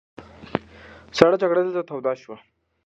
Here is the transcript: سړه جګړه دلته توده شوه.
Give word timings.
سړه 1.17 1.35
جګړه 1.41 1.61
دلته 1.65 1.81
توده 1.89 2.13
شوه. 2.21 2.37